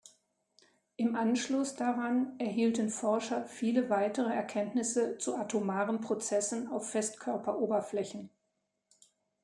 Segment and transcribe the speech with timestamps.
[0.95, 8.31] Im Anschluss daran erhielten Forscher viele weitere Erkenntnisse zu atomaren Prozessen auf Festkörper-Oberflächen.